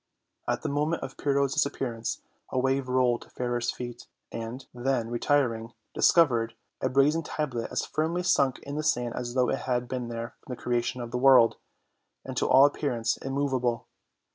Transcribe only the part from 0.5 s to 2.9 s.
the moment of Pyrrho's disappearance a wave